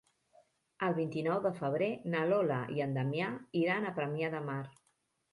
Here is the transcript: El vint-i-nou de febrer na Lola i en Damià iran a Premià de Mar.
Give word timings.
El 0.85 0.93
vint-i-nou 0.99 1.35
de 1.43 1.49
febrer 1.59 1.89
na 2.13 2.23
Lola 2.31 2.57
i 2.77 2.81
en 2.85 2.95
Damià 2.99 3.27
iran 3.65 3.85
a 3.85 3.93
Premià 3.99 4.31
de 4.37 4.41
Mar. 4.49 4.59